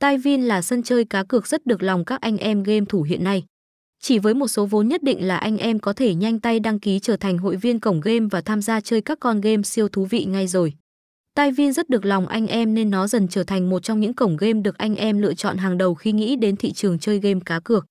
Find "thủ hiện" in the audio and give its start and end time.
2.88-3.24